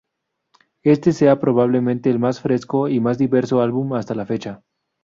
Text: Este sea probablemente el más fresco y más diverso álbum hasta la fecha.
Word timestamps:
Este 0.81 1.11
sea 1.11 1.39
probablemente 1.39 2.09
el 2.09 2.17
más 2.17 2.41
fresco 2.41 2.89
y 2.89 2.99
más 2.99 3.19
diverso 3.19 3.61
álbum 3.61 3.93
hasta 3.93 4.15
la 4.15 4.25
fecha. 4.25 4.63